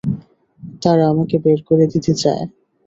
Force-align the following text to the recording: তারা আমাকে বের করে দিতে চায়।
তারা 0.81 1.03
আমাকে 1.09 1.35
বের 1.39 1.59
করে 1.69 1.85
দিতে 1.93 2.13
চায়। 2.21 2.43